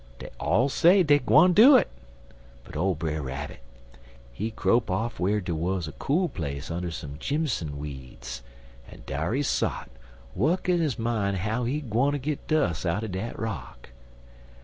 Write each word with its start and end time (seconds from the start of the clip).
Dey 0.17 0.31
all 0.39 0.67
say 0.67 1.03
dey 1.03 1.19
gwine 1.19 1.53
do 1.53 1.77
it, 1.77 1.87
but 2.63 2.75
ole 2.75 2.95
Brer 2.95 3.21
Rabbit, 3.21 3.59
he 4.33 4.49
crope 4.49 4.89
off 4.89 5.19
whar 5.19 5.39
der 5.39 5.53
wuz 5.53 5.81
a 5.87 5.91
cool 5.91 6.27
place 6.27 6.71
under 6.71 6.89
some 6.89 7.17
jimson 7.19 7.77
weeds, 7.77 8.41
en 8.89 9.03
dar 9.05 9.33
he 9.35 9.43
sot 9.43 9.91
wukkin 10.35 10.79
his 10.79 10.97
mind 10.97 11.37
how 11.37 11.65
he 11.65 11.81
gwineter 11.81 12.17
git 12.17 12.47
dus' 12.47 12.83
out'n 12.83 13.11
dat 13.11 13.37
rock. 13.37 13.89